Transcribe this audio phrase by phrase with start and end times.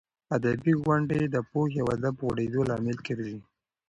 [0.35, 3.37] ادبي غونډې د پوهې او ادب د غوړېدو لامل ګرځي.